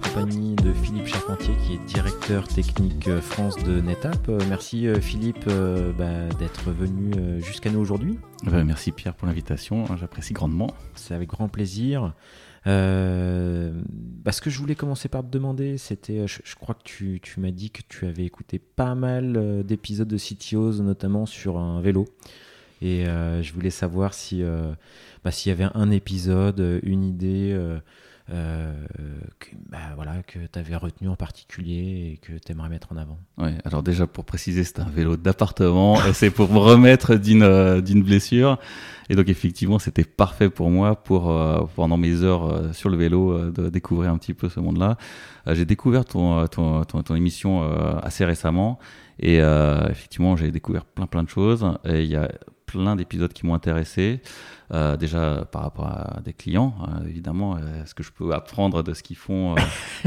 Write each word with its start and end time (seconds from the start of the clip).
compagnie 0.00 0.54
de 0.56 0.72
Philippe 0.72 1.06
Charpentier, 1.06 1.54
qui 1.64 1.74
est 1.74 1.84
directeur 1.86 2.46
technique 2.48 3.08
euh, 3.08 3.20
France 3.20 3.56
de 3.56 3.80
NetApp. 3.80 4.28
Euh, 4.28 4.38
merci 4.48 4.86
Philippe 5.00 5.46
bah, 5.46 6.28
d'être 6.38 6.70
venu 6.70 7.40
jusqu'à 7.42 7.70
nous 7.70 7.80
aujourd'hui. 7.80 8.18
Bah, 8.44 8.64
merci 8.64 8.92
Pierre 8.92 9.14
pour 9.14 9.26
l'invitation, 9.26 9.84
j'apprécie 9.96 10.32
grandement. 10.32 10.68
C'est 10.94 11.14
avec 11.14 11.28
grand 11.28 11.48
plaisir. 11.48 12.14
Euh, 12.66 13.72
bah, 13.88 14.32
ce 14.32 14.40
que 14.40 14.50
je 14.50 14.58
voulais 14.58 14.74
commencer 14.74 15.08
par 15.08 15.22
te 15.22 15.28
demander, 15.28 15.78
c'était, 15.78 16.26
je, 16.26 16.56
crois 16.56 16.74
que 16.74 16.82
tu, 16.84 17.20
tu 17.22 17.40
m'as 17.40 17.50
dit 17.50 17.70
que 17.70 17.82
tu 17.88 18.06
avais 18.06 18.24
écouté 18.24 18.58
pas 18.58 18.94
mal 18.94 19.64
d'épisodes 19.64 20.08
de 20.08 20.18
CTOs, 20.18 20.82
notamment 20.82 21.26
sur 21.26 21.58
un 21.58 21.80
vélo. 21.80 22.06
Et 22.82 23.04
je 23.04 23.52
voulais 23.52 23.70
savoir 23.70 24.14
si, 24.14 24.42
bah, 25.24 25.30
s'il 25.30 25.50
y 25.50 25.52
avait 25.52 25.70
un 25.74 25.90
épisode, 25.90 26.80
une 26.82 27.04
idée 27.04 27.54
euh, 28.32 28.72
que, 29.40 29.48
bah, 29.68 29.78
voilà, 29.96 30.22
que 30.22 30.38
tu 30.38 30.58
avais 30.58 30.76
retenu 30.76 31.08
en 31.08 31.16
particulier 31.16 32.12
et 32.12 32.16
que 32.18 32.38
tu 32.38 32.52
aimerais 32.52 32.68
mettre 32.68 32.92
en 32.92 32.96
avant 32.96 33.18
Ouais, 33.38 33.54
alors 33.64 33.82
déjà 33.82 34.06
pour 34.06 34.24
préciser, 34.24 34.62
c'est 34.62 34.78
un 34.78 34.88
vélo 34.88 35.16
d'appartement 35.16 35.96
c'est 36.12 36.30
pour 36.30 36.52
me 36.52 36.58
remettre 36.58 37.16
d'une 37.16 37.42
euh, 37.42 37.80
blessure. 37.80 38.58
Et 39.08 39.16
donc 39.16 39.28
effectivement, 39.28 39.80
c'était 39.80 40.04
parfait 40.04 40.48
pour 40.48 40.70
moi 40.70 40.94
pour 40.94 41.32
euh, 41.32 41.62
pendant 41.74 41.96
mes 41.96 42.22
heures 42.22 42.72
sur 42.72 42.88
le 42.88 42.96
vélo 42.96 43.50
de 43.50 43.68
découvrir 43.68 44.12
un 44.12 44.18
petit 44.18 44.34
peu 44.34 44.48
ce 44.48 44.60
monde-là. 44.60 44.96
j'ai 45.48 45.64
découvert 45.64 46.04
ton, 46.04 46.46
ton, 46.46 46.84
ton, 46.84 47.14
émission 47.16 47.68
assez 48.00 48.24
récemment 48.24 48.78
et 49.18 49.38
effectivement, 49.38 50.36
j'ai 50.36 50.52
découvert 50.52 50.84
plein 50.84 51.06
plein 51.06 51.24
de 51.24 51.28
choses. 51.28 51.66
Il 51.84 52.06
y 52.06 52.14
a 52.14 52.30
plein 52.70 52.96
d'épisodes 52.96 53.32
qui 53.32 53.46
m'ont 53.46 53.54
intéressé. 53.54 54.20
Euh, 54.72 54.96
déjà 54.96 55.48
par 55.50 55.62
rapport 55.62 55.86
à 55.86 56.20
des 56.24 56.32
clients, 56.32 56.74
euh, 56.82 57.08
évidemment, 57.08 57.56
euh, 57.56 57.84
ce 57.86 57.94
que 57.94 58.04
je 58.04 58.12
peux 58.12 58.32
apprendre 58.32 58.84
de 58.84 58.94
ce 58.94 59.02
qu'ils 59.02 59.16
font 59.16 59.56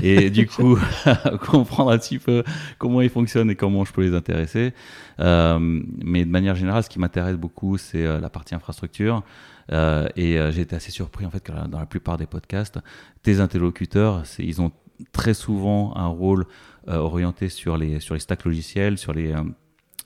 et 0.01 0.29
du 0.29 0.47
coup 0.55 0.79
comprendre 1.45 1.91
un 1.91 1.97
petit 1.97 2.17
peu 2.17 2.45
comment 2.77 3.01
ils 3.01 3.09
fonctionnent 3.09 3.51
et 3.51 3.55
comment 3.55 3.83
je 3.83 3.91
peux 3.91 4.03
les 4.03 4.15
intéresser. 4.15 4.73
mais 5.19 6.25
de 6.25 6.29
manière 6.29 6.55
générale, 6.55 6.83
ce 6.83 6.89
qui 6.89 6.99
m'intéresse 6.99 7.35
beaucoup, 7.35 7.77
c'est 7.77 8.05
la 8.19 8.29
partie 8.29 8.55
infrastructure. 8.55 9.23
et 9.69 10.39
j'ai 10.51 10.61
été 10.61 10.75
assez 10.75 10.91
surpris 10.91 11.25
en 11.25 11.29
fait 11.29 11.43
que 11.43 11.51
dans 11.67 11.79
la 11.79 11.85
plupart 11.85 12.17
des 12.17 12.27
podcasts, 12.27 12.79
tes 13.21 13.41
interlocuteurs, 13.41 14.23
ils 14.39 14.61
ont 14.61 14.71
très 15.11 15.33
souvent 15.33 15.93
un 15.97 16.07
rôle 16.07 16.45
orienté 16.87 17.49
sur 17.49 17.75
les 17.75 17.99
sur 17.99 18.13
les 18.13 18.21
stacks 18.21 18.45
logiciels, 18.45 18.97
sur 18.97 19.13
les 19.13 19.33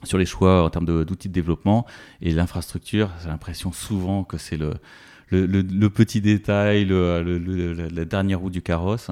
sur 0.04 0.18
les 0.18 0.26
choix 0.26 0.62
en 0.64 0.70
termes 0.70 0.86
d'outils 0.86 1.28
de, 1.28 1.34
développement 1.34 1.86
et 2.20 2.30
l'infrastructure, 2.30 3.10
j'ai 3.22 3.28
l'impression 3.28 3.72
souvent 3.72 4.24
que 4.24 4.38
c'est 4.38 4.56
le, 4.56 4.74
le, 5.30 5.88
petit 5.88 6.20
détail, 6.20 6.86
la 6.86 8.04
dernière 8.04 8.40
roue 8.40 8.50
du 8.50 8.62
carrosse. 8.62 9.10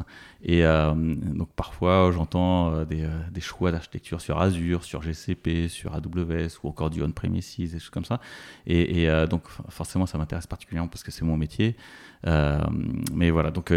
Et 0.48 0.64
euh, 0.64 0.92
donc 0.94 1.48
parfois 1.56 2.10
j'entends 2.12 2.72
euh, 2.72 2.84
des, 2.84 3.02
euh, 3.02 3.08
des, 3.32 3.40
choix 3.40 3.72
d'architecture 3.72 4.20
sur 4.20 4.40
Azure, 4.40 4.84
sur 4.84 5.02
GCP, 5.02 5.68
sur 5.68 5.94
AWS 5.94 6.60
ou 6.62 6.68
encore 6.68 6.88
du 6.88 7.02
on-premises, 7.02 7.56
des 7.58 7.68
choses 7.80 7.90
comme 7.90 8.04
ça. 8.04 8.20
Et, 8.66 9.08
donc 9.28 9.42
forcément 9.68 10.06
ça 10.06 10.18
m'intéresse 10.18 10.46
particulièrement 10.46 10.88
parce 10.88 11.02
que 11.02 11.10
c'est 11.10 11.24
mon 11.24 11.36
métier. 11.36 11.76
mais 12.24 13.30
voilà, 13.30 13.50
donc 13.50 13.72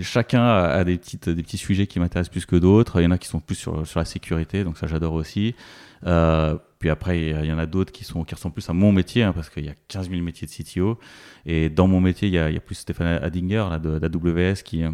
chacun 0.00 0.46
a 0.46 0.84
des, 0.84 0.98
petits 0.98 1.58
sujets 1.58 1.86
qui 1.86 2.00
m'intéressent 2.00 2.32
plus 2.32 2.44
que 2.44 2.56
d'autres. 2.56 3.00
Il 3.00 3.04
y 3.04 3.06
en 3.06 3.10
a 3.10 3.18
qui 3.18 3.28
sont 3.28 3.40
plus 3.40 3.54
sur, 3.54 3.82
la 3.96 4.04
sécurité, 4.04 4.64
donc 4.64 4.76
ça 4.78 4.86
j'adore 4.86 5.14
aussi. 5.14 5.54
Puis 6.78 6.90
après, 6.90 7.20
il 7.20 7.44
y 7.44 7.52
en 7.52 7.58
a 7.58 7.66
d'autres 7.66 7.90
qui, 7.90 8.04
sont, 8.04 8.24
qui 8.24 8.34
ressemblent 8.34 8.54
plus 8.54 8.68
à 8.70 8.72
mon 8.72 8.92
métier, 8.92 9.24
hein, 9.24 9.32
parce 9.32 9.50
qu'il 9.50 9.64
y 9.64 9.68
a 9.68 9.74
15 9.88 10.10
000 10.10 10.22
métiers 10.22 10.46
de 10.46 10.52
CTO. 10.52 10.98
Et 11.44 11.70
dans 11.70 11.88
mon 11.88 12.00
métier, 12.00 12.28
il 12.28 12.34
y 12.34 12.38
a, 12.38 12.50
il 12.50 12.54
y 12.54 12.56
a 12.56 12.60
plus 12.60 12.76
Stéphane 12.76 13.20
Adinger 13.22 13.66
là, 13.68 13.78
d'AWS 13.78 14.62
qui, 14.64 14.84
euh, 14.84 14.90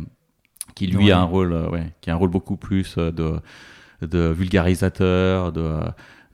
qui 0.75 0.87
lui 0.87 1.13
a 1.13 1.19
un 1.19 1.25
rôle, 1.25 1.53
euh, 1.53 1.69
ouais, 1.69 1.93
qui 2.01 2.11
a 2.11 2.15
un 2.15 2.17
rôle 2.17 2.31
beaucoup 2.31 2.57
plus 2.57 2.97
de, 2.97 3.39
de 4.01 4.19
vulgarisateur, 4.31 5.53
de 5.53 5.81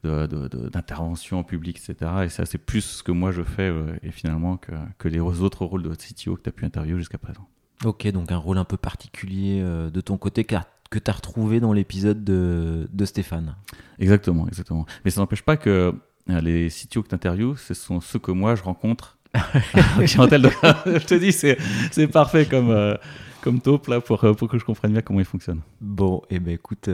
d'intervention 0.03 1.43
publique, 1.43 1.77
etc. 1.77 2.11
Et 2.23 2.29
ça, 2.29 2.47
c'est 2.47 2.57
plus 2.57 2.81
ce 2.81 3.03
que 3.03 3.11
moi 3.11 3.31
je 3.31 3.43
fais, 3.43 3.71
et 4.01 4.09
finalement, 4.09 4.57
que, 4.57 4.71
que 4.97 5.07
les 5.07 5.19
autres 5.19 5.63
rôles 5.63 5.83
de 5.83 5.93
CTO 5.93 6.37
que 6.37 6.41
tu 6.41 6.49
as 6.49 6.51
pu 6.51 6.65
interviewer 6.65 6.97
jusqu'à 6.97 7.19
présent. 7.19 7.47
Ok, 7.85 8.07
donc 8.07 8.31
un 8.31 8.37
rôle 8.37 8.57
un 8.57 8.63
peu 8.63 8.77
particulier 8.77 9.61
de 9.61 10.01
ton 10.01 10.17
côté, 10.17 10.43
car 10.43 10.65
que 10.91 10.99
tu 10.99 11.09
as 11.09 11.13
retrouvé 11.13 11.59
dans 11.59 11.73
l'épisode 11.73 12.23
de, 12.23 12.87
de, 12.91 13.05
Stéphane. 13.05 13.55
Exactement, 13.97 14.47
exactement. 14.47 14.85
Mais 15.03 15.09
ça 15.09 15.21
n'empêche 15.21 15.41
pas 15.41 15.57
que 15.57 15.95
euh, 16.29 16.41
les 16.41 16.67
CTO 16.67 17.01
que 17.01 17.07
tu 17.07 17.15
interviews, 17.15 17.55
ce 17.55 17.73
sont 17.73 18.01
ceux 18.01 18.19
que 18.19 18.31
moi 18.31 18.55
je 18.55 18.61
rencontre. 18.61 19.17
je 19.33 21.05
te 21.05 21.15
dis, 21.15 21.31
c'est 21.31 22.07
parfait 22.07 22.45
comme, 22.45 22.71
euh, 22.71 22.95
comme 23.41 23.61
taupe 23.61 23.87
là, 23.87 24.01
pour, 24.01 24.21
euh, 24.25 24.33
pour 24.33 24.49
que 24.49 24.59
je 24.59 24.65
comprenne 24.65 24.91
bien 24.91 25.01
comment 25.01 25.21
il 25.21 25.25
fonctionne. 25.25 25.61
Bon, 25.79 26.21
et 26.29 26.35
eh 26.35 26.39
ben 26.39 26.53
écoute, 26.53 26.89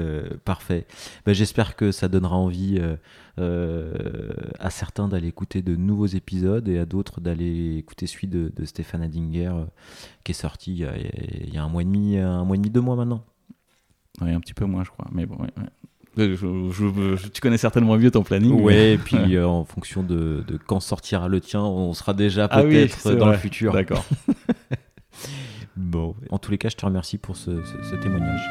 parfait. 0.45 0.85
Ben, 1.25 1.33
J'espère 1.33 1.75
que 1.75 1.91
ça 1.91 2.07
donnera 2.07 2.35
envie 2.35 2.79
à 3.39 4.69
certains 4.69 5.07
d'aller 5.07 5.29
écouter 5.29 5.63
de 5.63 5.75
nouveaux 5.75 6.05
épisodes 6.05 6.69
et 6.69 6.77
à 6.77 6.85
d'autres 6.85 7.19
d'aller 7.19 7.77
écouter 7.77 8.05
celui 8.05 8.27
de, 8.27 8.51
de 8.55 8.65
Stéphane 8.65 9.01
Adinger 9.01 9.53
qui 10.23 10.33
est 10.33 10.35
sorti 10.35 10.71
il 10.71 10.77
y, 10.77 10.85
a, 10.85 10.95
il 10.95 11.51
y, 11.51 11.57
a, 11.57 11.63
un 11.63 11.67
mois 11.67 11.81
et 11.81 11.85
demi, 11.85 12.19
un 12.19 12.43
mois 12.43 12.55
et 12.55 12.59
demi, 12.59 12.69
deux 12.69 12.81
mois 12.81 12.95
maintenant. 12.95 13.25
Oui, 14.21 14.31
un 14.31 14.39
petit 14.39 14.53
peu 14.53 14.65
moins, 14.65 14.83
je 14.83 14.89
crois. 14.89 15.07
Mais 15.11 15.25
bon, 15.25 15.37
tu 16.17 17.41
connais 17.41 17.57
certainement 17.57 17.97
mieux 17.97 18.11
ton 18.11 18.23
planning. 18.23 18.59
Oui, 18.59 18.73
et 18.75 18.97
puis 18.97 19.35
euh, 19.35 19.47
en 19.47 19.63
fonction 19.65 20.03
de, 20.03 20.43
quand 20.65 20.79
sortira 20.79 21.27
le 21.27 21.39
tien, 21.41 21.61
on 21.61 21.93
sera 21.93 22.13
déjà 22.13 22.47
ah 22.49 22.61
peut-être 22.61 23.13
dans 23.13 23.29
le 23.29 23.37
futur. 23.37 23.73
D'accord. 23.73 24.05
bon, 25.75 26.15
en 26.29 26.39
tous 26.39 26.51
les 26.51 26.57
cas, 26.57 26.69
je 26.69 26.75
te 26.75 26.85
remercie 26.85 27.17
pour 27.17 27.37
ce, 27.37 27.51
ce 27.63 27.95
témoignage. 27.95 28.41